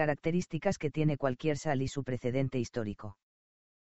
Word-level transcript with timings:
características 0.00 0.78
que 0.78 0.90
tiene 0.90 1.18
cualquier 1.18 1.58
sal 1.58 1.82
y 1.82 1.86
su 1.86 2.04
precedente 2.04 2.58
histórico. 2.58 3.18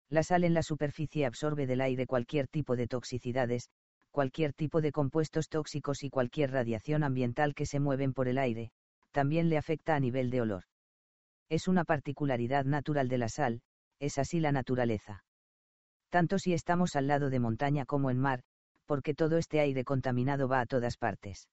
La 0.08 0.22
sal 0.22 0.44
en 0.44 0.54
la 0.54 0.62
superficie 0.62 1.26
absorbe 1.26 1.66
del 1.66 1.82
aire 1.82 2.06
cualquier 2.06 2.48
tipo 2.48 2.76
de 2.76 2.86
toxicidades, 2.86 3.68
cualquier 4.10 4.54
tipo 4.54 4.80
de 4.80 4.90
compuestos 4.90 5.50
tóxicos 5.50 6.04
y 6.04 6.08
cualquier 6.08 6.50
radiación 6.50 7.04
ambiental 7.04 7.54
que 7.54 7.66
se 7.66 7.78
mueven 7.78 8.14
por 8.14 8.26
el 8.26 8.38
aire, 8.38 8.70
también 9.10 9.50
le 9.50 9.58
afecta 9.58 9.96
a 9.96 10.00
nivel 10.00 10.30
de 10.30 10.40
olor. 10.40 10.62
Es 11.50 11.68
una 11.68 11.84
particularidad 11.84 12.64
natural 12.64 13.08
de 13.08 13.18
la 13.18 13.28
sal, 13.28 13.60
es 13.98 14.16
así 14.16 14.40
la 14.40 14.50
naturaleza. 14.50 15.24
Tanto 16.08 16.38
si 16.38 16.54
estamos 16.54 16.96
al 16.96 17.06
lado 17.06 17.28
de 17.28 17.38
montaña 17.38 17.84
como 17.84 18.08
en 18.10 18.18
mar, 18.18 18.44
porque 18.86 19.12
todo 19.12 19.36
este 19.36 19.60
aire 19.60 19.84
contaminado 19.84 20.48
va 20.48 20.60
a 20.60 20.66
todas 20.66 20.96
partes. 20.96 21.50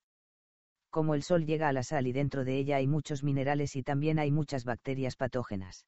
Como 0.96 1.14
el 1.14 1.22
sol 1.22 1.44
llega 1.44 1.68
a 1.68 1.74
la 1.74 1.82
sal 1.82 2.06
y 2.06 2.12
dentro 2.12 2.42
de 2.42 2.56
ella 2.56 2.76
hay 2.76 2.86
muchos 2.86 3.22
minerales 3.22 3.76
y 3.76 3.82
también 3.82 4.18
hay 4.18 4.30
muchas 4.30 4.64
bacterias 4.64 5.14
patógenas. 5.14 5.84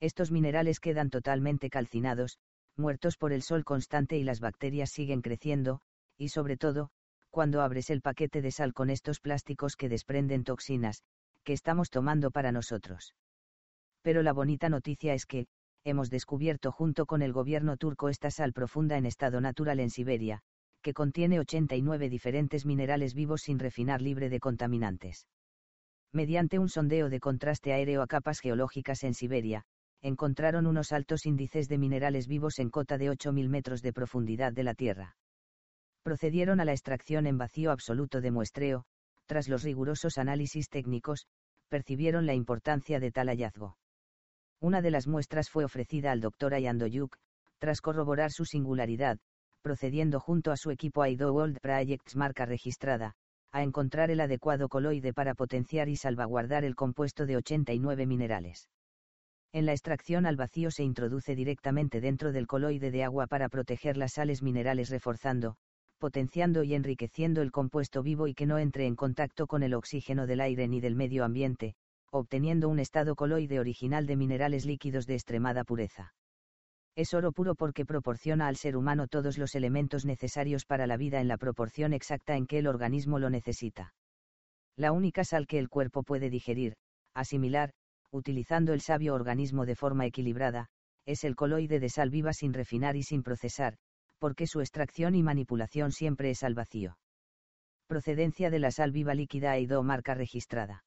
Estos 0.00 0.32
minerales 0.32 0.80
quedan 0.80 1.10
totalmente 1.10 1.70
calcinados, 1.70 2.40
muertos 2.76 3.18
por 3.18 3.32
el 3.32 3.42
sol 3.42 3.62
constante 3.64 4.18
y 4.18 4.24
las 4.24 4.40
bacterias 4.40 4.90
siguen 4.90 5.22
creciendo, 5.22 5.80
y 6.18 6.30
sobre 6.30 6.56
todo, 6.56 6.90
cuando 7.30 7.62
abres 7.62 7.88
el 7.88 8.02
paquete 8.02 8.42
de 8.42 8.50
sal 8.50 8.74
con 8.74 8.90
estos 8.90 9.20
plásticos 9.20 9.76
que 9.76 9.88
desprenden 9.88 10.42
toxinas, 10.42 11.04
que 11.44 11.52
estamos 11.52 11.88
tomando 11.90 12.32
para 12.32 12.50
nosotros. 12.50 13.14
Pero 14.02 14.24
la 14.24 14.32
bonita 14.32 14.68
noticia 14.68 15.14
es 15.14 15.24
que, 15.24 15.46
hemos 15.84 16.10
descubierto 16.10 16.72
junto 16.72 17.06
con 17.06 17.22
el 17.22 17.32
gobierno 17.32 17.76
turco 17.76 18.08
esta 18.08 18.32
sal 18.32 18.52
profunda 18.52 18.96
en 18.98 19.06
estado 19.06 19.40
natural 19.40 19.78
en 19.78 19.90
Siberia, 19.90 20.42
que 20.86 20.94
contiene 20.94 21.40
89 21.40 22.08
diferentes 22.08 22.64
minerales 22.64 23.12
vivos 23.12 23.40
sin 23.42 23.58
refinar 23.58 24.00
libre 24.00 24.28
de 24.28 24.38
contaminantes. 24.38 25.26
Mediante 26.12 26.60
un 26.60 26.68
sondeo 26.68 27.08
de 27.10 27.18
contraste 27.18 27.72
aéreo 27.72 28.02
a 28.02 28.06
capas 28.06 28.38
geológicas 28.38 29.02
en 29.02 29.12
Siberia, 29.12 29.64
encontraron 30.00 30.64
unos 30.64 30.92
altos 30.92 31.26
índices 31.26 31.66
de 31.66 31.78
minerales 31.78 32.28
vivos 32.28 32.60
en 32.60 32.70
cota 32.70 32.98
de 32.98 33.10
8.000 33.10 33.48
metros 33.48 33.82
de 33.82 33.92
profundidad 33.92 34.52
de 34.52 34.62
la 34.62 34.74
Tierra. 34.74 35.16
Procedieron 36.04 36.60
a 36.60 36.64
la 36.64 36.70
extracción 36.70 37.26
en 37.26 37.36
vacío 37.36 37.72
absoluto 37.72 38.20
de 38.20 38.30
muestreo, 38.30 38.84
tras 39.26 39.48
los 39.48 39.64
rigurosos 39.64 40.18
análisis 40.18 40.68
técnicos, 40.68 41.26
percibieron 41.68 42.26
la 42.26 42.34
importancia 42.34 43.00
de 43.00 43.10
tal 43.10 43.26
hallazgo. 43.26 43.76
Una 44.60 44.82
de 44.82 44.92
las 44.92 45.08
muestras 45.08 45.50
fue 45.50 45.64
ofrecida 45.64 46.12
al 46.12 46.20
Dr. 46.20 46.54
Ayandoyuk, 46.54 47.16
tras 47.58 47.80
corroborar 47.80 48.30
su 48.30 48.44
singularidad, 48.44 49.18
procediendo 49.66 50.20
junto 50.20 50.52
a 50.52 50.56
su 50.56 50.70
equipo 50.70 51.02
Aido 51.02 51.32
World 51.32 51.58
Projects 51.58 52.14
marca 52.14 52.46
registrada, 52.46 53.14
a 53.50 53.64
encontrar 53.64 54.12
el 54.12 54.20
adecuado 54.20 54.68
coloide 54.68 55.12
para 55.12 55.34
potenciar 55.34 55.88
y 55.88 55.96
salvaguardar 55.96 56.64
el 56.64 56.76
compuesto 56.76 57.26
de 57.26 57.36
89 57.38 58.06
minerales. 58.06 58.68
En 59.52 59.66
la 59.66 59.72
extracción 59.72 60.24
al 60.24 60.36
vacío 60.36 60.70
se 60.70 60.84
introduce 60.84 61.34
directamente 61.34 62.00
dentro 62.00 62.30
del 62.30 62.46
coloide 62.46 62.92
de 62.92 63.02
agua 63.02 63.26
para 63.26 63.48
proteger 63.48 63.96
las 63.96 64.12
sales 64.12 64.40
minerales 64.40 64.88
reforzando, 64.88 65.56
potenciando 65.98 66.62
y 66.62 66.74
enriqueciendo 66.74 67.42
el 67.42 67.50
compuesto 67.50 68.04
vivo 68.04 68.28
y 68.28 68.34
que 68.34 68.46
no 68.46 68.58
entre 68.58 68.86
en 68.86 68.94
contacto 68.94 69.48
con 69.48 69.64
el 69.64 69.74
oxígeno 69.74 70.28
del 70.28 70.42
aire 70.42 70.68
ni 70.68 70.80
del 70.80 70.94
medio 70.94 71.24
ambiente, 71.24 71.74
obteniendo 72.12 72.68
un 72.68 72.78
estado 72.78 73.16
coloide 73.16 73.58
original 73.58 74.06
de 74.06 74.14
minerales 74.14 74.64
líquidos 74.64 75.08
de 75.08 75.14
extremada 75.14 75.64
pureza. 75.64 76.14
Es 76.96 77.12
oro 77.12 77.30
puro 77.30 77.54
porque 77.54 77.84
proporciona 77.84 78.48
al 78.48 78.56
ser 78.56 78.74
humano 78.74 79.06
todos 79.06 79.36
los 79.36 79.54
elementos 79.54 80.06
necesarios 80.06 80.64
para 80.64 80.86
la 80.86 80.96
vida 80.96 81.20
en 81.20 81.28
la 81.28 81.36
proporción 81.36 81.92
exacta 81.92 82.36
en 82.36 82.46
que 82.46 82.58
el 82.58 82.66
organismo 82.66 83.18
lo 83.18 83.28
necesita. 83.28 83.92
La 84.76 84.92
única 84.92 85.22
sal 85.22 85.46
que 85.46 85.58
el 85.58 85.68
cuerpo 85.68 86.02
puede 86.02 86.30
digerir, 86.30 86.76
asimilar, 87.14 87.72
utilizando 88.10 88.72
el 88.72 88.80
sabio 88.80 89.14
organismo 89.14 89.66
de 89.66 89.74
forma 89.74 90.06
equilibrada, 90.06 90.68
es 91.04 91.22
el 91.24 91.36
coloide 91.36 91.80
de 91.80 91.90
sal 91.90 92.08
viva 92.08 92.32
sin 92.32 92.54
refinar 92.54 92.96
y 92.96 93.02
sin 93.02 93.22
procesar, 93.22 93.76
porque 94.18 94.46
su 94.46 94.60
extracción 94.60 95.14
y 95.14 95.22
manipulación 95.22 95.92
siempre 95.92 96.30
es 96.30 96.42
al 96.42 96.54
vacío. 96.54 96.96
Procedencia 97.86 98.48
de 98.48 98.58
la 98.58 98.70
sal 98.70 98.90
viva 98.90 99.14
líquida 99.14 99.52
Aido 99.52 99.82
marca 99.82 100.14
registrada. 100.14 100.84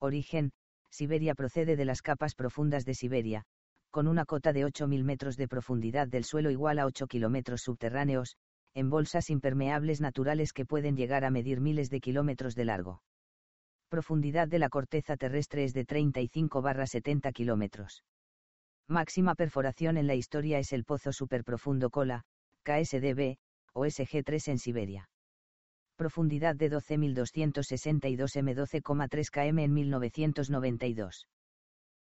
Origen, 0.00 0.50
Siberia 0.90 1.36
procede 1.36 1.76
de 1.76 1.84
las 1.84 2.02
capas 2.02 2.34
profundas 2.34 2.84
de 2.84 2.94
Siberia, 2.94 3.44
con 3.90 4.08
una 4.08 4.24
cota 4.24 4.52
de 4.52 4.64
8.000 4.64 5.04
metros 5.04 5.36
de 5.36 5.48
profundidad 5.48 6.08
del 6.08 6.24
suelo 6.24 6.50
igual 6.50 6.78
a 6.78 6.86
8 6.86 7.06
kilómetros 7.06 7.62
subterráneos, 7.62 8.36
en 8.74 8.90
bolsas 8.90 9.30
impermeables 9.30 10.00
naturales 10.00 10.52
que 10.52 10.64
pueden 10.64 10.96
llegar 10.96 11.24
a 11.24 11.30
medir 11.30 11.60
miles 11.60 11.90
de 11.90 12.00
kilómetros 12.00 12.54
de 12.54 12.64
largo. 12.64 13.02
Profundidad 13.88 14.48
de 14.48 14.60
la 14.60 14.68
corteza 14.68 15.16
terrestre 15.16 15.64
es 15.64 15.72
de 15.72 15.86
35-70 15.86 17.32
kilómetros. 17.32 18.04
Máxima 18.88 19.34
perforación 19.34 19.96
en 19.96 20.06
la 20.06 20.14
historia 20.14 20.58
es 20.58 20.72
el 20.72 20.84
pozo 20.84 21.12
superprofundo 21.12 21.90
Kola, 21.90 22.22
KSDB, 22.62 23.36
o 23.72 23.84
SG3 23.84 24.48
en 24.48 24.58
Siberia 24.58 25.10
profundidad 26.00 26.56
de 26.56 26.70
12.262 26.70 28.36
m 28.36 28.56
12,3 28.56 29.30
km 29.30 29.62
en 29.62 29.74
1992. 29.74 31.28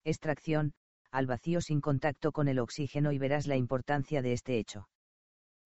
Extracción, 0.03 0.73
al 1.13 1.27
vacío 1.27 1.61
sin 1.61 1.79
contacto 1.79 2.31
con 2.31 2.47
el 2.47 2.57
oxígeno 2.57 3.11
y 3.11 3.19
verás 3.19 3.45
la 3.45 3.55
importancia 3.55 4.23
de 4.23 4.33
este 4.33 4.57
hecho. 4.57 4.89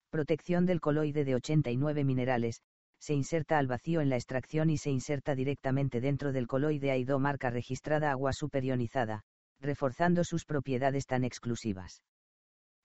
Protección 0.09 0.65
del 0.65 0.81
coloide 0.81 1.23
de 1.23 1.35
89 1.35 2.03
minerales, 2.03 2.61
se 2.99 3.13
inserta 3.13 3.57
al 3.57 3.67
vacío 3.67 4.01
en 4.01 4.09
la 4.09 4.17
extracción 4.17 4.69
y 4.69 4.77
se 4.77 4.89
inserta 4.89 5.35
directamente 5.35 6.01
dentro 6.01 6.33
del 6.33 6.47
coloide 6.47 6.91
AIDO 6.91 7.17
marca 7.19 7.49
registrada 7.49 8.11
agua 8.11 8.33
superionizada, 8.33 9.21
reforzando 9.61 10.25
sus 10.25 10.43
propiedades 10.43 11.05
tan 11.05 11.23
exclusivas. 11.23 12.03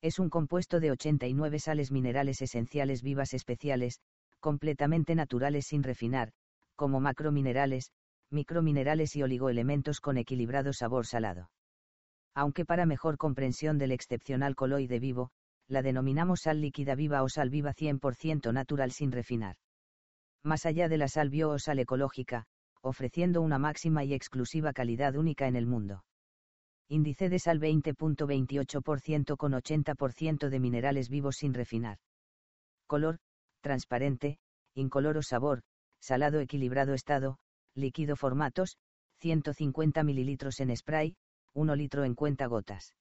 Es 0.00 0.20
un 0.20 0.30
compuesto 0.30 0.78
de 0.78 0.92
89 0.92 1.58
sales 1.58 1.90
minerales 1.90 2.42
esenciales 2.42 3.02
vivas 3.02 3.34
especiales, 3.34 3.98
completamente 4.38 5.16
naturales 5.16 5.66
sin 5.66 5.82
refinar, 5.82 6.30
como 6.76 7.00
macrominerales, 7.00 7.90
microminerales 8.30 9.16
y 9.16 9.24
oligoelementos 9.24 10.00
con 10.00 10.16
equilibrado 10.16 10.72
sabor 10.72 11.06
salado. 11.06 11.50
Aunque 12.34 12.64
para 12.64 12.86
mejor 12.86 13.18
comprensión 13.18 13.78
del 13.78 13.92
excepcional 13.92 14.54
coloide 14.54 14.98
vivo, 14.98 15.30
la 15.68 15.82
denominamos 15.82 16.40
sal 16.42 16.60
líquida 16.60 16.94
viva 16.94 17.22
o 17.22 17.28
sal 17.28 17.50
viva 17.50 17.72
100% 17.72 18.52
natural 18.52 18.90
sin 18.92 19.12
refinar. 19.12 19.56
Más 20.42 20.66
allá 20.66 20.88
de 20.88 20.98
la 20.98 21.08
sal 21.08 21.30
bio 21.30 21.50
o 21.50 21.58
sal 21.58 21.78
ecológica, 21.78 22.46
ofreciendo 22.80 23.42
una 23.42 23.58
máxima 23.58 24.04
y 24.04 24.12
exclusiva 24.12 24.72
calidad 24.72 25.14
única 25.16 25.46
en 25.46 25.56
el 25.56 25.66
mundo. 25.66 26.04
Índice 26.88 27.28
de 27.28 27.38
sal 27.38 27.60
20.28% 27.60 29.36
con 29.36 29.52
80% 29.52 30.48
de 30.48 30.60
minerales 30.60 31.08
vivos 31.08 31.36
sin 31.36 31.54
refinar. 31.54 31.98
Color, 32.86 33.18
transparente, 33.60 34.38
incoloro 34.74 35.22
sabor, 35.22 35.62
salado 36.00 36.40
equilibrado 36.40 36.92
estado, 36.92 37.38
líquido 37.74 38.16
formatos, 38.16 38.76
150 39.20 40.02
ml 40.02 40.36
en 40.58 40.76
spray, 40.76 41.14
1 41.54 41.76
litro 41.76 42.04
en 42.04 42.14
cuenta 42.14 42.46
gotas. 42.46 42.94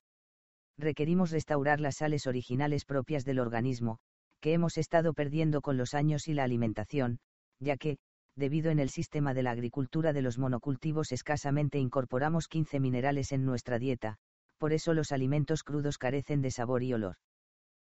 Requerimos 0.78 1.32
restaurar 1.32 1.80
las 1.80 1.98
sales 1.98 2.28
originales 2.28 2.86
propias 2.86 3.26
del 3.26 3.40
organismo, 3.40 4.00
que 4.40 4.54
hemos 4.54 4.78
estado 4.78 5.14
perdiendo 5.14 5.62
con 5.62 5.78
los 5.78 5.94
años 5.94 6.28
y 6.28 6.34
la 6.34 6.44
alimentación, 6.44 7.20
ya 7.60 7.78
que, 7.78 7.98
debido 8.36 8.72
en 8.72 8.80
el 8.80 8.90
sistema 8.90 9.34
de 9.34 9.44
la 9.44 9.52
agricultura 9.52 10.14
de 10.14 10.22
los 10.22 10.38
monocultivos 10.38 11.12
escasamente 11.12 11.78
incorporamos 11.78 12.48
15 12.48 12.80
minerales 12.80 13.32
en 13.32 13.46
nuestra 13.46 13.78
dieta, 13.78 14.18
por 14.58 14.74
eso 14.74 14.94
los 14.94 15.12
alimentos 15.12 15.64
crudos 15.64 15.98
carecen 15.98 16.42
de 16.42 16.52
sabor 16.52 16.84
y 16.84 16.94
olor. 16.94 17.16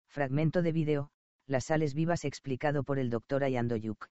Fragmento 0.10 0.62
de 0.62 0.72
vídeo, 0.72 1.10
las 1.48 1.66
sales 1.66 1.94
vivas 1.94 2.26
explicado 2.26 2.84
por 2.84 3.00
el 3.00 3.10
Dr. 3.10 3.44
Ayandoyuk. 3.44 4.08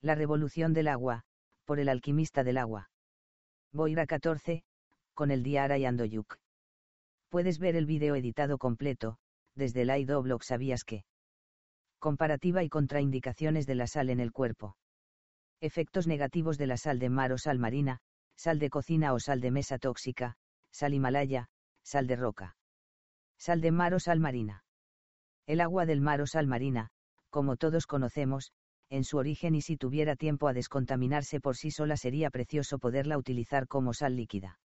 La 0.00 0.14
revolución 0.14 0.72
del 0.72 0.88
agua, 0.88 1.22
por 1.64 1.80
el 1.80 1.88
alquimista 1.88 2.44
del 2.44 2.58
agua. 2.58 2.90
Boira 3.72 4.06
14, 4.06 4.62
con 5.14 5.30
el 5.30 5.42
Diar 5.42 5.72
Ayandoyuk. 5.72 6.38
Puedes 7.28 7.58
ver 7.58 7.76
el 7.76 7.86
vídeo 7.86 8.14
editado 8.14 8.58
completo, 8.58 9.16
desde 9.54 9.82
el 9.82 9.90
AIDO 9.90 10.22
blog 10.22 10.44
sabías 10.44 10.84
que. 10.84 11.04
Comparativa 11.98 12.62
y 12.62 12.68
contraindicaciones 12.68 13.66
de 13.66 13.74
la 13.74 13.86
sal 13.86 14.10
en 14.10 14.20
el 14.20 14.32
cuerpo. 14.32 14.76
Efectos 15.60 16.06
negativos 16.06 16.58
de 16.58 16.66
la 16.66 16.76
sal 16.76 16.98
de 16.98 17.08
mar 17.08 17.32
o 17.32 17.38
sal 17.38 17.58
marina, 17.58 18.00
sal 18.36 18.58
de 18.58 18.68
cocina 18.70 19.14
o 19.14 19.20
sal 19.20 19.40
de 19.40 19.50
mesa 19.50 19.78
tóxica, 19.78 20.36
sal 20.70 20.92
himalaya, 20.92 21.48
sal 21.82 22.06
de 22.06 22.16
roca. 22.16 22.56
Sal 23.38 23.60
de 23.60 23.70
mar 23.70 23.94
o 23.94 24.00
sal 24.00 24.20
marina. 24.20 24.64
El 25.46 25.60
agua 25.60 25.86
del 25.86 26.00
mar 26.00 26.20
o 26.20 26.26
sal 26.26 26.46
marina, 26.46 26.90
como 27.30 27.56
todos 27.56 27.86
conocemos, 27.86 28.52
en 28.90 29.04
su 29.04 29.16
origen 29.16 29.54
y 29.54 29.62
si 29.62 29.76
tuviera 29.76 30.16
tiempo 30.16 30.48
a 30.48 30.52
descontaminarse 30.52 31.40
por 31.40 31.56
sí 31.56 31.70
sola 31.70 31.96
sería 31.96 32.30
precioso 32.30 32.78
poderla 32.78 33.18
utilizar 33.18 33.66
como 33.66 33.92
sal 33.92 34.16
líquida. 34.16 34.58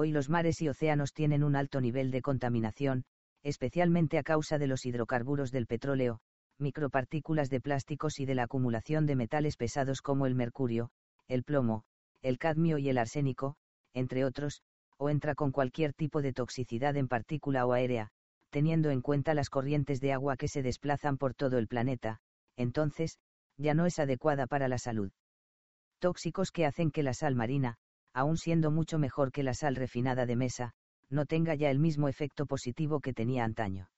Hoy 0.00 0.12
los 0.12 0.30
mares 0.30 0.62
y 0.62 0.68
océanos 0.68 1.12
tienen 1.12 1.42
un 1.42 1.56
alto 1.56 1.80
nivel 1.80 2.12
de 2.12 2.22
contaminación, 2.22 3.02
especialmente 3.42 4.16
a 4.16 4.22
causa 4.22 4.56
de 4.56 4.68
los 4.68 4.86
hidrocarburos 4.86 5.50
del 5.50 5.66
petróleo, 5.66 6.20
micropartículas 6.56 7.50
de 7.50 7.60
plásticos 7.60 8.20
y 8.20 8.24
de 8.24 8.36
la 8.36 8.44
acumulación 8.44 9.06
de 9.06 9.16
metales 9.16 9.56
pesados 9.56 10.00
como 10.00 10.26
el 10.26 10.36
mercurio, 10.36 10.90
el 11.26 11.42
plomo, 11.42 11.82
el 12.22 12.38
cadmio 12.38 12.78
y 12.78 12.88
el 12.90 12.96
arsénico, 12.96 13.56
entre 13.92 14.24
otros, 14.24 14.62
o 14.98 15.10
entra 15.10 15.34
con 15.34 15.50
cualquier 15.50 15.92
tipo 15.94 16.22
de 16.22 16.32
toxicidad 16.32 16.96
en 16.96 17.08
partícula 17.08 17.66
o 17.66 17.72
aérea, 17.72 18.10
teniendo 18.50 18.90
en 18.90 19.02
cuenta 19.02 19.34
las 19.34 19.50
corrientes 19.50 20.00
de 20.00 20.12
agua 20.12 20.36
que 20.36 20.46
se 20.46 20.62
desplazan 20.62 21.18
por 21.18 21.34
todo 21.34 21.58
el 21.58 21.66
planeta, 21.66 22.20
entonces, 22.56 23.18
ya 23.56 23.74
no 23.74 23.84
es 23.84 23.98
adecuada 23.98 24.46
para 24.46 24.68
la 24.68 24.78
salud. 24.78 25.10
Tóxicos 25.98 26.52
que 26.52 26.66
hacen 26.66 26.92
que 26.92 27.02
la 27.02 27.14
sal 27.14 27.34
marina, 27.34 27.78
aun 28.18 28.36
siendo 28.36 28.70
mucho 28.70 28.98
mejor 28.98 29.30
que 29.30 29.42
la 29.42 29.54
sal 29.54 29.76
refinada 29.76 30.26
de 30.26 30.34
mesa, 30.34 30.72
no 31.08 31.24
tenga 31.24 31.54
ya 31.54 31.70
el 31.70 31.78
mismo 31.78 32.08
efecto 32.08 32.46
positivo 32.46 33.00
que 33.00 33.14
tenía 33.14 33.44
antaño. 33.44 33.90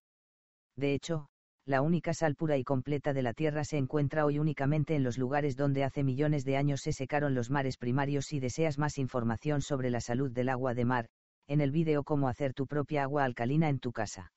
De 0.77 0.95
hecho, 0.95 1.29
la 1.65 1.83
única 1.83 2.13
sal 2.13 2.35
pura 2.35 2.57
y 2.57 2.65
completa 2.65 3.13
de 3.13 3.23
la 3.23 3.33
Tierra 3.33 3.65
se 3.65 3.79
encuentra 3.79 4.27
hoy 4.27 4.39
únicamente 4.39 4.95
en 4.95 5.05
los 5.05 5.19
lugares 5.19 5.57
donde 5.57 5.85
hace 5.85 6.05
millones 6.05 6.45
de 6.45 6.57
años 6.57 6.81
se 6.83 6.93
secaron 6.93 7.35
los 7.35 7.51
mares 7.51 7.77
primarios. 7.79 8.27
Si 8.27 8.41
deseas 8.41 8.79
más 8.79 8.99
información 8.99 9.63
sobre 9.63 9.89
la 9.89 10.01
salud 10.01 10.31
del 10.31 10.49
agua 10.49 10.75
de 10.75 10.85
mar, 10.85 11.09
en 11.47 11.61
el 11.61 11.71
vídeo 11.71 12.05
Cómo 12.05 12.29
hacer 12.29 12.55
tu 12.55 12.67
propia 12.67 13.05
agua 13.05 13.25
alcalina 13.25 13.69
en 13.69 13.79
tu 13.79 13.93
casa. 13.93 14.33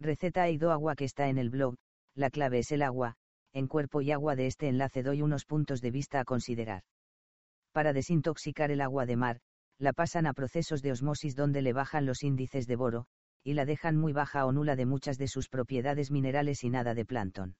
Receta 0.00 0.42
Aido 0.42 0.72
Agua 0.72 0.96
que 0.96 1.04
está 1.04 1.28
en 1.28 1.38
el 1.38 1.50
blog, 1.50 1.76
la 2.14 2.30
clave 2.30 2.58
es 2.58 2.72
el 2.72 2.82
agua, 2.82 3.14
en 3.52 3.68
cuerpo 3.68 4.00
y 4.00 4.10
agua 4.10 4.34
de 4.36 4.46
este 4.46 4.68
enlace 4.68 5.02
doy 5.02 5.22
unos 5.22 5.44
puntos 5.44 5.80
de 5.80 5.90
vista 5.90 6.20
a 6.20 6.24
considerar. 6.24 6.82
Para 7.76 7.92
desintoxicar 7.92 8.70
el 8.70 8.80
agua 8.80 9.04
de 9.04 9.16
mar, 9.16 9.40
la 9.78 9.92
pasan 9.92 10.26
a 10.26 10.32
procesos 10.32 10.80
de 10.80 10.92
osmosis 10.92 11.36
donde 11.36 11.60
le 11.60 11.74
bajan 11.74 12.06
los 12.06 12.22
índices 12.22 12.66
de 12.66 12.74
boro, 12.74 13.04
y 13.44 13.52
la 13.52 13.66
dejan 13.66 13.98
muy 13.98 14.14
baja 14.14 14.46
o 14.46 14.52
nula 14.52 14.76
de 14.76 14.86
muchas 14.86 15.18
de 15.18 15.28
sus 15.28 15.50
propiedades 15.50 16.10
minerales 16.10 16.64
y 16.64 16.70
nada 16.70 16.94
de 16.94 17.04
plancton. 17.04 17.54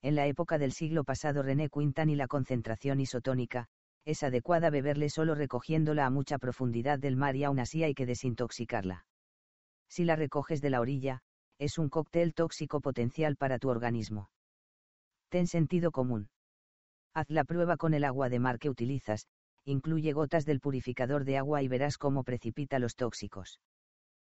En 0.00 0.14
la 0.14 0.26
época 0.26 0.56
del 0.56 0.72
siglo 0.72 1.04
pasado 1.04 1.42
René 1.42 1.68
Quintan 1.68 2.08
y 2.08 2.16
la 2.16 2.28
concentración 2.28 2.98
isotónica, 2.98 3.66
es 4.06 4.22
adecuada 4.22 4.70
beberle 4.70 5.10
solo 5.10 5.34
recogiéndola 5.34 6.06
a 6.06 6.10
mucha 6.10 6.38
profundidad 6.38 6.98
del 6.98 7.16
mar 7.16 7.36
y 7.36 7.44
aún 7.44 7.58
así 7.58 7.84
hay 7.84 7.92
que 7.92 8.06
desintoxicarla. 8.06 9.04
Si 9.86 10.04
la 10.04 10.16
recoges 10.16 10.62
de 10.62 10.70
la 10.70 10.80
orilla, 10.80 11.20
es 11.58 11.76
un 11.76 11.90
cóctel 11.90 12.32
tóxico 12.32 12.80
potencial 12.80 13.36
para 13.36 13.58
tu 13.58 13.68
organismo. 13.68 14.30
Ten 15.28 15.46
sentido 15.46 15.92
común. 15.92 16.30
Haz 17.16 17.30
la 17.30 17.44
prueba 17.44 17.78
con 17.78 17.94
el 17.94 18.04
agua 18.04 18.28
de 18.28 18.38
mar 18.38 18.58
que 18.58 18.68
utilizas, 18.68 19.26
incluye 19.64 20.12
gotas 20.12 20.44
del 20.44 20.60
purificador 20.60 21.24
de 21.24 21.38
agua 21.38 21.62
y 21.62 21.68
verás 21.68 21.96
cómo 21.96 22.24
precipita 22.24 22.78
los 22.78 22.94
tóxicos. 22.94 23.58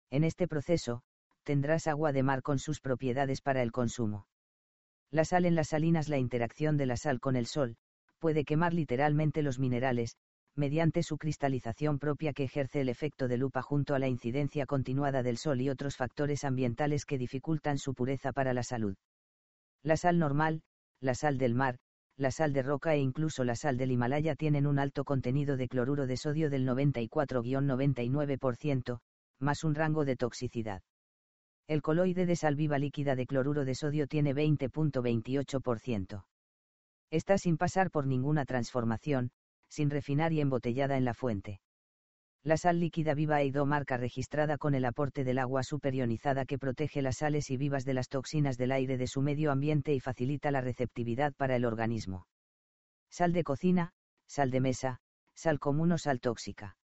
En 0.09 0.25
este 0.25 0.49
proceso, 0.49 1.01
tendrás 1.43 1.87
agua 1.87 2.11
de 2.11 2.23
mar 2.23 2.41
con 2.41 2.59
sus 2.59 2.81
propiedades 2.81 3.39
para 3.39 3.61
el 3.61 3.71
consumo. 3.71 4.27
La 5.11 5.23
sal 5.23 5.45
en 5.45 5.55
las 5.55 5.69
salinas 5.69 6.09
La 6.09 6.17
interacción 6.17 6.75
de 6.75 6.85
la 6.85 6.97
sal 6.97 7.21
con 7.21 7.37
el 7.37 7.45
sol, 7.45 7.77
puede 8.19 8.43
quemar 8.43 8.73
literalmente 8.73 9.43
los 9.43 9.59
minerales, 9.59 10.17
mediante 10.53 11.03
su 11.03 11.17
cristalización 11.17 11.99
propia 11.99 12.33
que 12.33 12.43
ejerce 12.43 12.81
el 12.81 12.89
efecto 12.89 13.29
de 13.29 13.37
lupa 13.37 13.61
junto 13.61 13.95
a 13.95 13.99
la 13.99 14.09
incidencia 14.09 14.65
continuada 14.65 15.23
del 15.23 15.37
sol 15.37 15.61
y 15.61 15.69
otros 15.69 15.95
factores 15.95 16.43
ambientales 16.43 17.05
que 17.05 17.17
dificultan 17.17 17.77
su 17.77 17.93
pureza 17.93 18.33
para 18.33 18.53
la 18.53 18.63
salud. 18.63 18.97
La 19.83 19.95
sal 19.95 20.19
normal, 20.19 20.63
la 20.99 21.15
sal 21.15 21.37
del 21.37 21.55
mar, 21.55 21.79
la 22.17 22.31
sal 22.31 22.53
de 22.53 22.61
roca 22.61 22.93
e 22.93 22.99
incluso 22.99 23.43
la 23.43 23.55
sal 23.55 23.77
del 23.77 23.91
Himalaya 23.91 24.35
tienen 24.35 24.67
un 24.67 24.79
alto 24.79 25.03
contenido 25.03 25.57
de 25.57 25.67
cloruro 25.67 26.05
de 26.05 26.17
sodio 26.17 26.49
del 26.49 26.67
94-99%, 26.67 28.99
más 29.39 29.63
un 29.63 29.75
rango 29.75 30.05
de 30.05 30.15
toxicidad. 30.15 30.81
El 31.67 31.81
coloide 31.81 32.25
de 32.25 32.35
sal 32.35 32.55
viva 32.55 32.77
líquida 32.77 33.15
de 33.15 33.25
cloruro 33.25 33.65
de 33.65 33.73
sodio 33.73 34.07
tiene 34.07 34.35
20.28%. 34.35 36.25
Está 37.09 37.37
sin 37.37 37.57
pasar 37.57 37.89
por 37.89 38.05
ninguna 38.05 38.45
transformación, 38.45 39.31
sin 39.69 39.89
refinar 39.89 40.33
y 40.33 40.41
embotellada 40.41 40.97
en 40.97 41.05
la 41.05 41.13
fuente. 41.13 41.61
La 42.45 42.57
sal 42.57 42.81
líquida 42.81 43.13
viva 43.13 43.37
ha 43.37 43.43
ido 43.43 43.65
marca 43.65 43.95
registrada 43.95 44.57
con 44.57 44.75
el 44.75 44.83
aporte 44.83 45.23
del 45.23 45.39
agua 45.39 45.63
superionizada 45.63 46.45
que 46.45 46.57
protege 46.57 47.01
las 47.01 47.17
sales 47.17 47.49
y 47.49 47.55
vivas 47.55 47.85
de 47.85 47.93
las 47.93 48.09
toxinas 48.09 48.57
del 48.57 48.73
aire 48.73 48.97
de 48.97 49.07
su 49.07 49.21
medio 49.21 49.49
ambiente 49.49 49.93
y 49.93 50.01
facilita 50.01 50.51
la 50.51 50.59
receptividad 50.59 51.33
para 51.33 51.55
el 51.55 51.63
organismo. 51.63 52.27
Sal 53.09 53.31
de 53.31 53.45
cocina, 53.45 53.93
sal 54.27 54.51
de 54.51 54.59
mesa, 54.59 54.99
sal 55.35 55.57
común 55.59 55.93
o 55.93 55.97
sal 55.97 56.19
tóxica. 56.19 56.75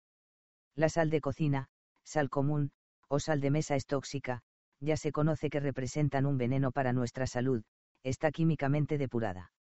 La 0.75 0.87
sal 0.87 1.09
de 1.09 1.19
cocina, 1.19 1.67
sal 2.05 2.29
común, 2.29 2.71
o 3.09 3.19
sal 3.19 3.41
de 3.41 3.51
mesa 3.51 3.75
es 3.75 3.85
tóxica, 3.85 4.43
ya 4.79 4.95
se 4.95 5.11
conoce 5.11 5.49
que 5.49 5.59
representan 5.59 6.25
un 6.25 6.37
veneno 6.37 6.71
para 6.71 6.93
nuestra 6.93 7.27
salud, 7.27 7.63
está 8.03 8.31
químicamente 8.31 8.97
depurada. 8.97 9.51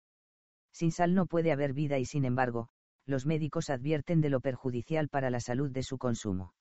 Sin 0.72 0.92
sal 0.92 1.14
no 1.14 1.26
puede 1.26 1.50
haber 1.50 1.72
vida 1.72 1.98
y 1.98 2.04
sin 2.04 2.24
embargo, 2.24 2.68
los 3.08 3.24
médicos 3.24 3.70
advierten 3.70 4.20
de 4.20 4.28
lo 4.28 4.40
perjudicial 4.40 5.08
para 5.08 5.30
la 5.30 5.40
salud 5.40 5.70
de 5.70 5.82
su 5.82 5.96
consumo. 5.96 6.52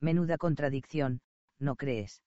Menuda 0.00 0.36
contradicción, 0.36 1.20
¿no 1.60 1.76
crees? 1.76 2.22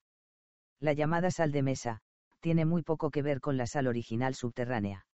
La 0.79 0.93
llamada 0.93 1.29
sal 1.29 1.51
de 1.51 1.61
mesa, 1.61 1.99
tiene 2.39 2.65
muy 2.65 2.83
poco 2.83 3.11
que 3.11 3.21
ver 3.21 3.41
con 3.41 3.57
la 3.57 3.67
sal 3.67 3.87
original 3.87 4.33
subterránea. 4.33 5.05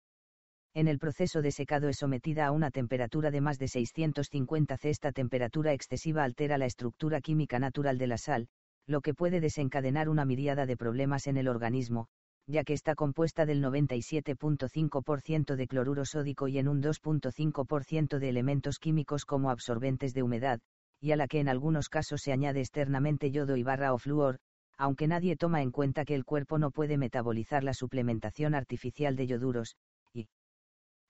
En 0.74 0.88
el 0.88 0.98
proceso 0.98 1.40
de 1.40 1.52
secado 1.52 1.88
es 1.88 1.96
sometida 1.96 2.46
a 2.46 2.52
una 2.52 2.70
temperatura 2.70 3.30
de 3.30 3.40
más 3.40 3.58
de 3.58 3.68
650 3.68 4.76
C. 4.76 4.90
Esta 4.90 5.12
temperatura 5.12 5.72
excesiva 5.72 6.22
altera 6.22 6.58
la 6.58 6.66
estructura 6.66 7.20
química 7.20 7.58
natural 7.58 7.96
de 7.96 8.06
la 8.06 8.18
sal, 8.18 8.48
lo 8.86 9.00
que 9.00 9.14
puede 9.14 9.40
desencadenar 9.40 10.08
una 10.08 10.24
miríada 10.24 10.66
de 10.66 10.76
problemas 10.76 11.26
en 11.26 11.38
el 11.38 11.48
organismo, 11.48 12.08
ya 12.48 12.64
que 12.64 12.72
está 12.72 12.94
compuesta 12.94 13.44
del 13.44 13.62
97.5% 13.62 15.54
de 15.54 15.68
cloruro 15.68 16.06
sódico 16.06 16.48
y 16.48 16.58
en 16.58 16.66
un 16.66 16.82
2.5% 16.82 18.18
de 18.18 18.28
elementos 18.28 18.78
químicos 18.78 19.26
como 19.26 19.50
absorbentes 19.50 20.14
de 20.14 20.22
humedad, 20.22 20.58
y 20.98 21.12
a 21.12 21.16
la 21.16 21.28
que 21.28 21.40
en 21.40 21.48
algunos 21.48 21.90
casos 21.90 22.22
se 22.22 22.32
añade 22.32 22.60
externamente 22.60 23.30
yodo 23.30 23.56
y 23.56 23.62
barra 23.62 23.92
o 23.92 23.98
flúor, 23.98 24.38
aunque 24.78 25.06
nadie 25.06 25.36
toma 25.36 25.60
en 25.60 25.70
cuenta 25.70 26.06
que 26.06 26.14
el 26.14 26.24
cuerpo 26.24 26.58
no 26.58 26.70
puede 26.70 26.96
metabolizar 26.96 27.64
la 27.64 27.74
suplementación 27.74 28.54
artificial 28.54 29.14
de 29.14 29.26
yoduros, 29.26 29.76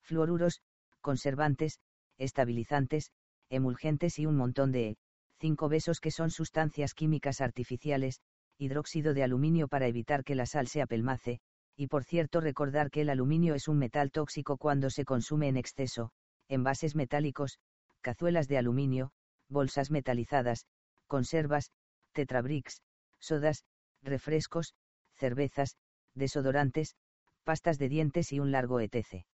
fluoruros, 0.02 0.60
conservantes, 1.00 1.78
estabilizantes, 2.18 3.12
emulgentes 3.48 4.18
y 4.18 4.26
un 4.26 4.36
montón 4.36 4.72
de 4.72 4.96
5 5.38 5.68
besos 5.68 6.00
que 6.00 6.10
son 6.10 6.30
sustancias 6.30 6.94
químicas 6.94 7.40
artificiales, 7.40 8.20
hidróxido 8.58 9.14
de 9.14 9.22
aluminio 9.22 9.68
para 9.68 9.86
evitar 9.86 10.24
que 10.24 10.34
la 10.34 10.46
sal 10.46 10.66
se 10.66 10.82
apelmace, 10.82 11.40
y 11.76 11.86
por 11.86 12.04
cierto 12.04 12.40
recordar 12.40 12.90
que 12.90 13.02
el 13.02 13.10
aluminio 13.10 13.54
es 13.54 13.68
un 13.68 13.78
metal 13.78 14.10
tóxico 14.10 14.56
cuando 14.56 14.90
se 14.90 15.04
consume 15.04 15.48
en 15.48 15.56
exceso, 15.56 16.10
envases 16.48 16.94
metálicos, 16.94 17.58
cazuelas 18.00 18.48
de 18.48 18.58
aluminio, 18.58 19.12
bolsas 19.48 19.90
metalizadas, 19.90 20.66
conservas, 21.06 21.70
tetrabricks, 22.12 22.82
sodas, 23.20 23.64
refrescos, 24.02 24.74
cervezas, 25.14 25.76
desodorantes, 26.14 26.96
pastas 27.44 27.78
de 27.78 27.88
dientes 27.88 28.32
y 28.32 28.40
un 28.40 28.50
largo 28.50 28.80
etc 28.80 29.24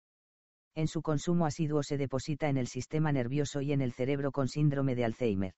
en 0.74 0.88
su 0.88 1.02
consumo 1.02 1.46
asiduo 1.46 1.82
se 1.82 1.96
deposita 1.96 2.48
en 2.48 2.56
el 2.56 2.66
sistema 2.66 3.12
nervioso 3.12 3.60
y 3.60 3.72
en 3.72 3.80
el 3.80 3.92
cerebro 3.92 4.32
con 4.32 4.48
síndrome 4.48 4.94
de 4.94 5.04
Alzheimer. 5.04 5.54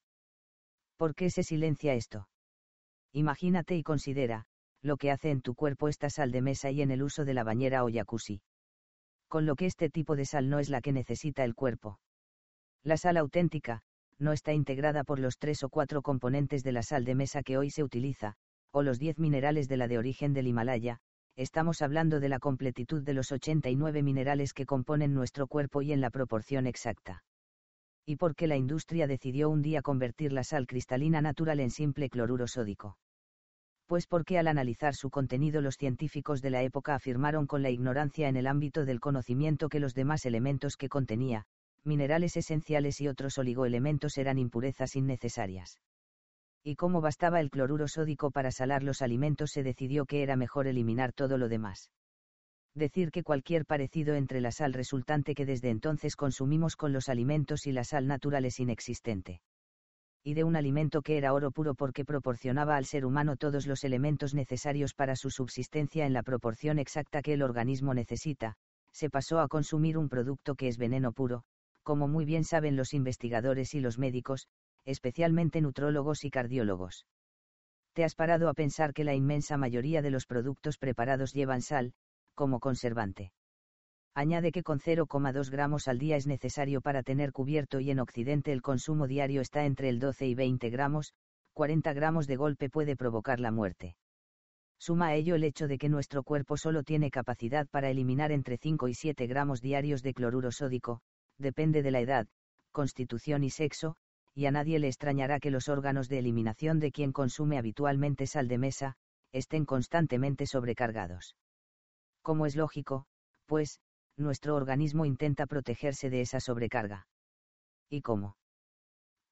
¿Por 0.97 1.15
qué 1.15 1.31
se 1.31 1.43
silencia 1.43 1.95
esto? 1.95 2.29
Imagínate 3.17 3.75
y 3.75 3.83
considera, 3.83 4.45
lo 4.83 4.99
que 4.99 5.11
hace 5.11 5.31
en 5.31 5.41
tu 5.41 5.55
cuerpo 5.55 5.89
esta 5.89 6.11
sal 6.11 6.31
de 6.33 6.43
mesa 6.43 6.71
y 6.71 6.83
en 6.83 6.91
el 6.91 7.03
uso 7.03 7.25
de 7.25 7.33
la 7.33 7.45
bañera 7.45 7.83
o 7.83 7.91
jacuzzi. 7.91 8.43
Con 9.27 9.47
lo 9.47 9.57
que 9.57 9.65
este 9.65 9.89
tipo 9.89 10.17
de 10.17 10.27
sal 10.27 10.51
no 10.51 10.59
es 10.59 10.69
la 10.69 10.83
que 10.83 10.93
necesita 10.93 11.43
el 11.43 11.55
cuerpo. 11.55 11.99
La 12.85 12.99
sal 12.99 13.17
auténtica, 13.17 13.81
no 14.19 14.33
está 14.33 14.53
integrada 14.53 15.03
por 15.03 15.19
los 15.19 15.39
tres 15.39 15.63
o 15.63 15.71
cuatro 15.71 16.03
componentes 16.03 16.63
de 16.63 16.73
la 16.73 16.83
sal 16.83 17.07
de 17.07 17.15
mesa 17.15 17.43
que 17.43 17.57
hoy 17.57 17.71
se 17.71 17.83
utiliza, 17.83 18.35
o 18.71 18.83
los 18.83 18.99
diez 18.99 19.19
minerales 19.19 19.67
de 19.67 19.79
la 19.79 19.89
de 19.89 19.97
origen 19.97 20.35
del 20.35 20.49
Himalaya, 20.49 20.99
estamos 21.37 21.81
hablando 21.81 22.21
de 22.21 22.29
la 22.29 22.39
completitud 22.39 23.03
de 23.03 23.15
los 23.15 23.33
89 23.33 24.03
minerales 24.03 24.53
que 24.53 24.67
componen 24.67 25.15
nuestro 25.15 25.47
cuerpo 25.47 25.81
y 25.81 25.95
en 25.95 26.03
la 26.03 26.11
proporción 26.11 26.67
exacta. 26.67 27.25
Y 28.05 28.17
por 28.17 28.35
qué 28.35 28.47
la 28.47 28.59
industria 28.59 29.07
decidió 29.07 29.49
un 29.49 29.63
día 29.63 29.81
convertir 29.81 30.35
la 30.35 30.45
sal 30.45 30.67
cristalina 30.67 31.23
natural 31.23 31.61
en 31.61 31.71
simple 31.71 32.11
cloruro 32.11 32.47
sódico. 32.47 32.99
Pues 33.87 34.07
porque 34.07 34.39
al 34.39 34.49
analizar 34.49 34.95
su 34.95 35.11
contenido 35.11 35.61
los 35.61 35.77
científicos 35.77 36.43
de 36.43 36.51
la 36.51 36.63
época 36.63 36.95
afirmaron 36.95 37.47
con 37.47 37.63
la 37.63 37.71
ignorancia 37.71 38.29
en 38.29 38.37
el 38.37 38.47
ámbito 38.47 38.85
del 38.85 39.01
conocimiento 39.01 39.69
que 39.69 39.81
los 39.81 39.95
demás 39.95 40.27
elementos 40.27 40.77
que 40.77 40.89
contenía, 40.89 41.45
minerales 41.85 42.37
esenciales 42.37 43.01
y 43.01 43.09
otros 43.09 43.39
oligoelementos 43.39 44.19
eran 44.19 44.39
impurezas 44.39 44.97
innecesarias 44.97 45.79
y 46.67 46.75
como 46.75 47.01
bastaba 47.01 47.39
el 47.39 47.49
cloruro 47.49 47.87
sódico 47.87 48.33
para 48.33 48.51
salar 48.51 48.83
los 48.83 49.01
alimentos 49.01 49.51
se 49.53 49.63
decidió 49.63 50.05
que 50.05 50.25
era 50.25 50.35
mejor 50.35 50.67
eliminar 50.67 51.13
todo 51.13 51.39
lo 51.39 51.49
demás. 51.49 51.93
Decir 52.75 53.13
que 53.13 53.23
cualquier 53.23 53.67
parecido 53.67 54.17
entre 54.17 54.41
la 54.41 54.51
sal 54.51 54.73
resultante 54.73 55.37
que 55.37 55.47
desde 55.47 55.71
entonces 55.71 56.17
consumimos 56.17 56.75
con 56.75 56.93
los 56.93 57.09
alimentos 57.09 57.69
y 57.69 57.73
la 57.73 57.85
sal 57.85 58.09
natural 58.09 58.45
es 58.47 58.59
inexistente. 58.59 59.43
Y 60.23 60.35
de 60.35 60.45
un 60.45 60.57
alimento 60.57 61.03
que 61.03 61.19
era 61.19 61.33
oro 61.33 61.51
puro 61.51 61.75
porque 61.75 62.05
proporcionaba 62.05 62.77
al 62.77 62.85
ser 62.85 63.07
humano 63.07 63.37
todos 63.37 63.67
los 63.67 63.85
elementos 63.85 64.35
necesarios 64.35 64.95
para 64.95 65.15
su 65.17 65.31
subsistencia 65.31 66.07
en 66.07 66.13
la 66.13 66.23
proporción 66.23 66.79
exacta 66.79 67.23
que 67.23 67.35
el 67.35 67.43
organismo 67.43 67.95
necesita, 67.95 68.57
se 68.93 69.11
pasó 69.11 69.41
a 69.41 69.49
consumir 69.49 69.99
un 69.99 70.09
producto 70.09 70.55
que 70.55 70.69
es 70.69 70.79
veneno 70.79 71.13
puro, 71.13 71.45
como 71.83 72.09
muy 72.09 72.25
bien 72.25 72.45
saben 72.45 72.77
los 72.77 72.95
investigadores 72.95 73.75
y 73.75 73.81
los 73.81 73.99
médicos, 73.99 74.49
especialmente 74.85 75.61
nutrólogos 75.61 76.25
y 76.25 76.31
cardiólogos. 76.31 77.07
¿Te 77.93 78.05
has 78.05 78.15
parado 78.15 78.49
a 78.49 78.55
pensar 78.55 78.93
que 78.93 79.05
la 79.05 79.15
inmensa 79.15 79.57
mayoría 79.57 80.03
de 80.03 80.11
los 80.11 80.27
productos 80.27 80.79
preparados 80.79 81.33
llevan 81.33 81.63
sal, 81.63 81.93
como 82.35 82.59
conservante? 82.59 83.33
Añade 84.19 84.51
que 84.51 84.63
con 84.63 84.81
0,2 84.81 85.51
gramos 85.51 85.89
al 85.89 85.99
día 85.99 86.17
es 86.17 86.27
necesario 86.27 86.81
para 86.81 87.03
tener 87.03 87.33
cubierto 87.33 87.81
y 87.81 87.91
en 87.91 88.01
Occidente 88.01 88.51
el 88.51 88.63
consumo 88.63 89.07
diario 89.07 89.43
está 89.43 89.67
entre 89.67 89.91
el 89.91 89.99
12 89.99 90.27
y 90.27 90.35
20 90.35 90.71
gramos, 90.71 91.13
40 91.53 91.93
gramos 91.93 92.27
de 92.27 92.37
golpe 92.37 92.71
puede 92.71 92.97
provocar 92.97 93.41
la 93.41 93.51
muerte. 93.51 93.95
Suma 94.79 95.09
a 95.09 95.15
ello 95.17 95.35
el 95.35 95.45
hecho 95.45 95.69
de 95.69 95.77
que 95.77 95.91
nuestro 95.91 96.23
cuerpo 96.23 96.57
solo 96.57 96.83
tiene 96.83 97.11
capacidad 97.11 97.67
para 97.69 97.91
eliminar 97.91 98.33
entre 98.33 98.57
5 98.57 98.89
y 98.89 98.95
7 98.95 99.27
gramos 99.27 99.61
diarios 99.61 100.03
de 100.03 100.15
cloruro 100.15 100.51
sódico, 100.51 101.03
depende 101.37 101.83
de 101.83 101.91
la 101.91 102.01
edad, 102.01 102.27
constitución 102.73 103.45
y 103.45 103.51
sexo, 103.51 103.97
y 104.35 104.47
a 104.47 104.51
nadie 104.51 104.79
le 104.79 104.87
extrañará 104.87 105.41
que 105.41 105.51
los 105.51 105.69
órganos 105.69 106.09
de 106.09 106.21
eliminación 106.21 106.81
de 106.81 106.91
quien 106.91 107.13
consume 107.13 107.59
habitualmente 107.59 108.27
sal 108.27 108.49
de 108.49 108.57
mesa, 108.57 108.97
estén 109.33 109.67
constantemente 109.67 110.47
sobrecargados. 110.47 111.37
Como 112.23 112.47
es 112.47 112.57
lógico, 112.57 113.05
pues, 113.45 113.79
nuestro 114.19 114.55
organismo 114.55 115.05
intenta 115.05 115.47
protegerse 115.47 116.11
de 116.11 116.21
esa 116.21 116.41
sobrecarga. 116.41 117.07
¿Y 117.91 118.03
cómo? 118.03 118.37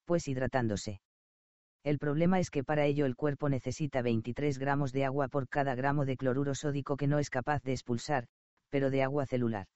Pues 0.05 0.27
hidratándose. 0.27 1.01
El 1.83 1.99
problema 1.99 2.39
es 2.39 2.49
que 2.49 2.63
para 2.63 2.85
ello 2.85 3.05
el 3.05 3.15
cuerpo 3.15 3.47
necesita 3.49 4.01
23 4.01 4.57
gramos 4.57 4.91
de 4.91 5.05
agua 5.05 5.27
por 5.27 5.47
cada 5.47 5.75
gramo 5.75 6.05
de 6.05 6.17
cloruro 6.17 6.55
sódico 6.55 6.97
que 6.97 7.07
no 7.07 7.19
es 7.19 7.29
capaz 7.29 7.61
de 7.63 7.73
expulsar, 7.73 8.27
pero 8.69 8.89
de 8.89 9.03
agua 9.03 9.25
celular. 9.25 9.67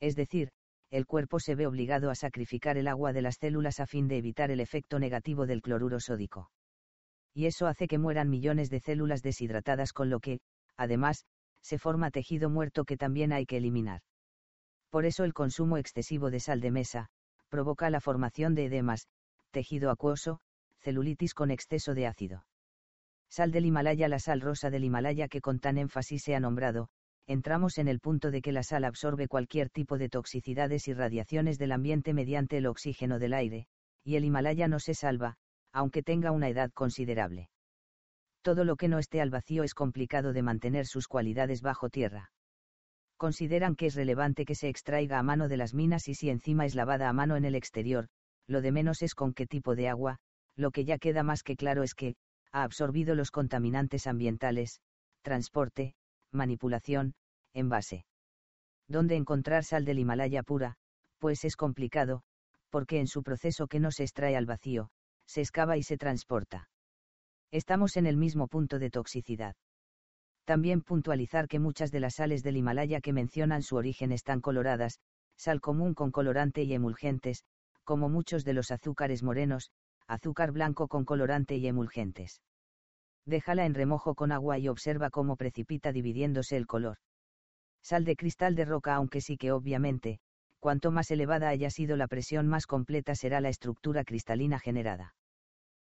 Es 0.00 0.14
decir, 0.14 0.50
el 0.90 1.06
cuerpo 1.06 1.40
se 1.40 1.54
ve 1.54 1.66
obligado 1.66 2.10
a 2.10 2.14
sacrificar 2.14 2.76
el 2.76 2.86
agua 2.86 3.14
de 3.14 3.22
las 3.22 3.36
células 3.36 3.80
a 3.80 3.86
fin 3.86 4.08
de 4.08 4.18
evitar 4.18 4.50
el 4.50 4.60
efecto 4.60 4.98
negativo 4.98 5.46
del 5.46 5.62
cloruro 5.62 6.00
sódico. 6.00 6.50
Y 7.34 7.46
eso 7.46 7.66
hace 7.66 7.88
que 7.88 7.98
mueran 7.98 8.28
millones 8.28 8.68
de 8.68 8.80
células 8.80 9.22
deshidratadas 9.22 9.94
con 9.94 10.10
lo 10.10 10.20
que, 10.20 10.40
además, 10.76 11.24
se 11.62 11.78
forma 11.78 12.10
tejido 12.10 12.50
muerto 12.50 12.84
que 12.84 12.98
también 12.98 13.32
hay 13.32 13.46
que 13.46 13.56
eliminar. 13.56 14.02
Por 14.92 15.06
eso 15.06 15.24
el 15.24 15.32
consumo 15.32 15.78
excesivo 15.78 16.30
de 16.30 16.38
sal 16.38 16.60
de 16.60 16.70
mesa, 16.70 17.08
provoca 17.48 17.88
la 17.88 18.02
formación 18.02 18.54
de 18.54 18.66
edemas, 18.66 19.08
tejido 19.50 19.90
acuoso, 19.90 20.40
celulitis 20.80 21.32
con 21.32 21.50
exceso 21.50 21.94
de 21.94 22.06
ácido. 22.06 22.44
Sal 23.30 23.52
del 23.52 23.64
Himalaya 23.64 24.06
La 24.08 24.18
sal 24.18 24.42
rosa 24.42 24.68
del 24.68 24.84
Himalaya 24.84 25.28
que 25.28 25.40
con 25.40 25.60
tan 25.60 25.78
énfasis 25.78 26.24
se 26.24 26.34
ha 26.34 26.40
nombrado, 26.40 26.90
entramos 27.26 27.78
en 27.78 27.88
el 27.88 28.00
punto 28.00 28.30
de 28.30 28.42
que 28.42 28.52
la 28.52 28.62
sal 28.62 28.84
absorbe 28.84 29.28
cualquier 29.28 29.70
tipo 29.70 29.96
de 29.96 30.10
toxicidades 30.10 30.86
y 30.88 30.92
radiaciones 30.92 31.56
del 31.56 31.72
ambiente 31.72 32.12
mediante 32.12 32.58
el 32.58 32.66
oxígeno 32.66 33.18
del 33.18 33.32
aire, 33.32 33.68
y 34.04 34.16
el 34.16 34.26
Himalaya 34.26 34.68
no 34.68 34.78
se 34.78 34.92
salva, 34.92 35.36
aunque 35.72 36.02
tenga 36.02 36.32
una 36.32 36.50
edad 36.50 36.70
considerable. 36.70 37.48
Todo 38.42 38.64
lo 38.64 38.76
que 38.76 38.88
no 38.88 38.98
esté 38.98 39.22
al 39.22 39.30
vacío 39.30 39.62
es 39.62 39.72
complicado 39.72 40.34
de 40.34 40.42
mantener 40.42 40.84
sus 40.86 41.08
cualidades 41.08 41.62
bajo 41.62 41.88
tierra. 41.88 42.30
Consideran 43.22 43.76
que 43.76 43.86
es 43.86 43.94
relevante 43.94 44.44
que 44.44 44.56
se 44.56 44.68
extraiga 44.68 45.20
a 45.20 45.22
mano 45.22 45.46
de 45.46 45.56
las 45.56 45.74
minas 45.74 46.08
y 46.08 46.14
si 46.14 46.28
encima 46.28 46.66
es 46.66 46.74
lavada 46.74 47.08
a 47.08 47.12
mano 47.12 47.36
en 47.36 47.44
el 47.44 47.54
exterior, 47.54 48.08
lo 48.48 48.60
de 48.62 48.72
menos 48.72 49.00
es 49.00 49.14
con 49.14 49.32
qué 49.32 49.46
tipo 49.46 49.76
de 49.76 49.88
agua, 49.88 50.18
lo 50.56 50.72
que 50.72 50.84
ya 50.84 50.98
queda 50.98 51.22
más 51.22 51.44
que 51.44 51.54
claro 51.54 51.84
es 51.84 51.94
que, 51.94 52.16
ha 52.50 52.64
absorbido 52.64 53.14
los 53.14 53.30
contaminantes 53.30 54.08
ambientales, 54.08 54.80
transporte, 55.22 55.94
manipulación, 56.32 57.14
envase. 57.54 58.06
¿Dónde 58.88 59.14
encontrar 59.14 59.62
sal 59.62 59.84
del 59.84 60.00
Himalaya 60.00 60.42
pura? 60.42 60.74
Pues 61.20 61.44
es 61.44 61.54
complicado, 61.54 62.24
porque 62.70 62.98
en 62.98 63.06
su 63.06 63.22
proceso 63.22 63.68
que 63.68 63.78
no 63.78 63.92
se 63.92 64.02
extrae 64.02 64.36
al 64.36 64.46
vacío, 64.46 64.90
se 65.28 65.42
excava 65.42 65.76
y 65.76 65.84
se 65.84 65.96
transporta. 65.96 66.70
Estamos 67.52 67.96
en 67.96 68.06
el 68.06 68.16
mismo 68.16 68.48
punto 68.48 68.80
de 68.80 68.90
toxicidad. 68.90 69.54
También 70.44 70.82
puntualizar 70.82 71.46
que 71.46 71.60
muchas 71.60 71.90
de 71.92 72.00
las 72.00 72.16
sales 72.16 72.42
del 72.42 72.56
Himalaya 72.56 73.00
que 73.00 73.12
mencionan 73.12 73.62
su 73.62 73.76
origen 73.76 74.10
están 74.10 74.40
coloradas, 74.40 74.98
sal 75.36 75.60
común 75.60 75.94
con 75.94 76.10
colorante 76.10 76.62
y 76.62 76.74
emulgentes, 76.74 77.44
como 77.84 78.08
muchos 78.08 78.44
de 78.44 78.52
los 78.52 78.70
azúcares 78.70 79.22
morenos, 79.22 79.70
azúcar 80.06 80.52
blanco 80.52 80.88
con 80.88 81.04
colorante 81.04 81.56
y 81.56 81.66
emulgentes. 81.66 82.42
Déjala 83.24 83.66
en 83.66 83.74
remojo 83.74 84.14
con 84.14 84.32
agua 84.32 84.58
y 84.58 84.68
observa 84.68 85.10
cómo 85.10 85.36
precipita 85.36 85.92
dividiéndose 85.92 86.56
el 86.56 86.66
color. 86.66 86.98
Sal 87.82 88.04
de 88.04 88.16
cristal 88.16 88.54
de 88.54 88.64
roca 88.64 88.94
aunque 88.94 89.20
sí 89.20 89.36
que 89.36 89.52
obviamente, 89.52 90.18
cuanto 90.58 90.90
más 90.90 91.10
elevada 91.10 91.48
haya 91.48 91.70
sido 91.70 91.96
la 91.96 92.08
presión 92.08 92.48
más 92.48 92.66
completa 92.66 93.14
será 93.14 93.40
la 93.40 93.48
estructura 93.48 94.04
cristalina 94.04 94.58
generada. 94.58 95.14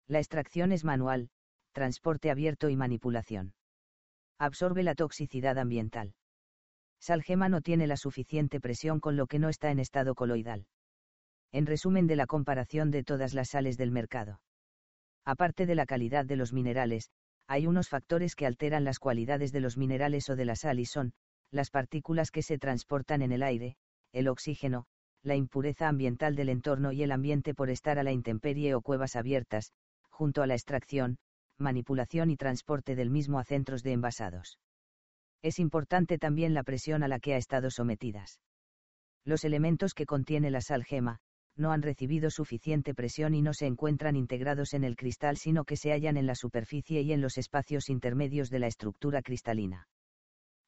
La 0.08 0.18
extracción 0.18 0.72
es 0.72 0.84
manual, 0.84 1.30
transporte 1.72 2.30
abierto 2.30 2.68
y 2.68 2.76
manipulación. 2.76 3.54
Absorbe 4.42 4.82
la 4.82 4.96
toxicidad 4.96 5.56
ambiental. 5.56 6.14
Sal 6.98 7.22
gema 7.22 7.48
no 7.48 7.60
tiene 7.60 7.86
la 7.86 7.96
suficiente 7.96 8.60
presión 8.60 8.98
con 8.98 9.16
lo 9.16 9.28
que 9.28 9.38
no 9.38 9.48
está 9.48 9.70
en 9.70 9.78
estado 9.78 10.16
coloidal 10.16 10.66
en 11.52 11.66
resumen 11.66 12.06
de 12.06 12.16
la 12.16 12.26
comparación 12.26 12.90
de 12.90 13.04
todas 13.04 13.34
las 13.34 13.50
sales 13.50 13.76
del 13.76 13.90
mercado. 13.90 14.40
Aparte 15.24 15.66
de 15.66 15.74
la 15.74 15.86
calidad 15.86 16.24
de 16.24 16.36
los 16.36 16.52
minerales, 16.52 17.10
hay 17.46 17.66
unos 17.66 17.88
factores 17.88 18.34
que 18.34 18.46
alteran 18.46 18.84
las 18.84 18.98
cualidades 18.98 19.52
de 19.52 19.60
los 19.60 19.76
minerales 19.76 20.28
o 20.30 20.34
de 20.34 20.46
la 20.46 20.56
sal 20.56 20.80
y 20.80 20.86
son, 20.86 21.12
las 21.50 21.70
partículas 21.70 22.30
que 22.30 22.42
se 22.42 22.58
transportan 22.58 23.22
en 23.22 23.32
el 23.32 23.42
aire, 23.42 23.76
el 24.12 24.28
oxígeno, 24.28 24.86
la 25.22 25.36
impureza 25.36 25.88
ambiental 25.88 26.34
del 26.34 26.48
entorno 26.48 26.90
y 26.90 27.02
el 27.02 27.12
ambiente 27.12 27.54
por 27.54 27.70
estar 27.70 27.98
a 27.98 28.02
la 28.02 28.12
intemperie 28.12 28.74
o 28.74 28.80
cuevas 28.80 29.14
abiertas, 29.14 29.72
junto 30.10 30.42
a 30.42 30.46
la 30.46 30.54
extracción, 30.54 31.18
manipulación 31.58 32.30
y 32.30 32.36
transporte 32.36 32.94
del 32.94 33.10
mismo 33.10 33.38
a 33.38 33.44
centros 33.44 33.82
de 33.82 33.92
envasados. 33.92 34.58
Es 35.42 35.58
importante 35.58 36.18
también 36.18 36.54
la 36.54 36.62
presión 36.62 37.02
a 37.02 37.08
la 37.08 37.18
que 37.18 37.34
ha 37.34 37.36
estado 37.36 37.70
sometidas. 37.70 38.40
Los 39.24 39.44
elementos 39.44 39.94
que 39.94 40.06
contiene 40.06 40.50
la 40.50 40.60
sal 40.60 40.84
gema, 40.84 41.18
no 41.56 41.72
han 41.72 41.82
recibido 41.82 42.30
suficiente 42.30 42.94
presión 42.94 43.34
y 43.34 43.42
no 43.42 43.52
se 43.52 43.66
encuentran 43.66 44.16
integrados 44.16 44.72
en 44.72 44.84
el 44.84 44.96
cristal 44.96 45.36
sino 45.36 45.64
que 45.64 45.76
se 45.76 45.92
hallan 45.92 46.16
en 46.16 46.26
la 46.26 46.34
superficie 46.34 47.02
y 47.02 47.12
en 47.12 47.20
los 47.20 47.36
espacios 47.38 47.88
intermedios 47.88 48.48
de 48.50 48.58
la 48.58 48.66
estructura 48.68 49.22
cristalina. 49.22 49.86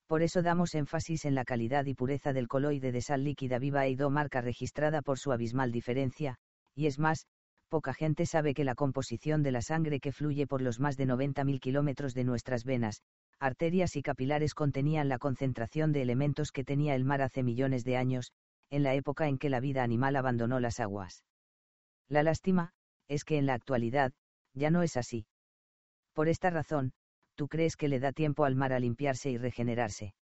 Por 0.06 0.22
eso 0.22 0.42
damos 0.42 0.74
énfasis 0.74 1.24
en 1.24 1.34
la 1.34 1.44
calidad 1.44 1.86
y 1.86 1.94
pureza 1.94 2.32
del 2.32 2.48
coloide 2.48 2.92
de 2.92 3.00
sal 3.00 3.24
líquida 3.24 3.58
viva 3.58 3.86
Eido 3.86 4.10
marca 4.10 4.42
registrada 4.42 5.00
por 5.00 5.18
su 5.18 5.32
abismal 5.32 5.72
diferencia, 5.72 6.36
y 6.74 6.86
es 6.86 6.98
más, 6.98 7.26
poca 7.74 7.92
gente 7.92 8.24
sabe 8.24 8.54
que 8.54 8.62
la 8.62 8.76
composición 8.76 9.42
de 9.42 9.50
la 9.50 9.60
sangre 9.60 9.98
que 9.98 10.12
fluye 10.12 10.46
por 10.46 10.62
los 10.62 10.78
más 10.78 10.96
de 10.96 11.08
90.000 11.08 11.58
kilómetros 11.58 12.14
de 12.14 12.22
nuestras 12.22 12.64
venas, 12.64 13.02
arterias 13.40 13.96
y 13.96 14.02
capilares 14.02 14.54
contenían 14.54 15.08
la 15.08 15.18
concentración 15.18 15.90
de 15.90 16.00
elementos 16.00 16.52
que 16.52 16.62
tenía 16.62 16.94
el 16.94 17.04
mar 17.04 17.20
hace 17.20 17.42
millones 17.42 17.82
de 17.82 17.96
años, 17.96 18.30
en 18.70 18.84
la 18.84 18.94
época 18.94 19.26
en 19.26 19.38
que 19.38 19.50
la 19.50 19.58
vida 19.58 19.82
animal 19.82 20.14
abandonó 20.14 20.60
las 20.60 20.78
aguas. 20.78 21.24
La 22.08 22.22
lástima, 22.22 22.70
es 23.08 23.24
que 23.24 23.38
en 23.38 23.46
la 23.46 23.54
actualidad, 23.54 24.12
ya 24.52 24.70
no 24.70 24.84
es 24.84 24.96
así. 24.96 25.26
Por 26.12 26.28
esta 26.28 26.50
razón, 26.50 26.92
tú 27.34 27.48
crees 27.48 27.76
que 27.76 27.88
le 27.88 27.98
da 27.98 28.12
tiempo 28.12 28.44
al 28.44 28.54
mar 28.54 28.72
a 28.72 28.78
limpiarse 28.78 29.30
y 29.32 29.36
regenerarse. 29.36 30.14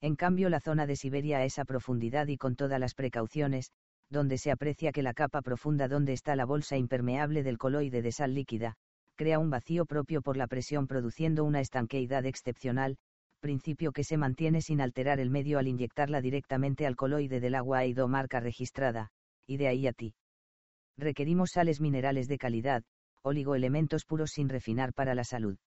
En 0.00 0.14
cambio, 0.14 0.48
la 0.48 0.60
zona 0.60 0.86
de 0.86 0.94
Siberia 0.94 1.38
a 1.38 1.44
esa 1.44 1.64
profundidad 1.64 2.28
y 2.28 2.36
con 2.36 2.54
todas 2.54 2.78
las 2.78 2.94
precauciones, 2.94 3.72
donde 4.10 4.38
se 4.38 4.50
aprecia 4.50 4.92
que 4.92 5.02
la 5.02 5.14
capa 5.14 5.42
profunda 5.42 5.88
donde 5.88 6.12
está 6.12 6.36
la 6.36 6.44
bolsa 6.44 6.76
impermeable 6.76 7.42
del 7.42 7.58
coloide 7.58 8.02
de 8.02 8.12
sal 8.12 8.34
líquida, 8.34 8.74
crea 9.16 9.38
un 9.38 9.50
vacío 9.50 9.84
propio 9.84 10.22
por 10.22 10.36
la 10.36 10.46
presión 10.46 10.86
produciendo 10.86 11.44
una 11.44 11.60
estanqueidad 11.60 12.24
excepcional, 12.24 12.96
principio 13.40 13.92
que 13.92 14.04
se 14.04 14.16
mantiene 14.16 14.62
sin 14.62 14.80
alterar 14.80 15.20
el 15.20 15.30
medio 15.30 15.58
al 15.58 15.68
inyectarla 15.68 16.20
directamente 16.20 16.86
al 16.86 16.96
coloide 16.96 17.40
del 17.40 17.54
agua 17.54 17.84
ido 17.84 18.08
marca 18.08 18.40
registrada, 18.40 19.08
y 19.46 19.56
de 19.56 19.68
ahí 19.68 19.86
a 19.86 19.92
ti. 19.92 20.14
Requerimos 20.96 21.50
sales 21.52 21.80
minerales 21.80 22.28
de 22.28 22.38
calidad, 22.38 22.82
oligoelementos 23.22 24.04
puros 24.04 24.30
sin 24.30 24.48
refinar 24.48 24.92
para 24.92 25.14
la 25.14 25.24
salud. 25.24 25.58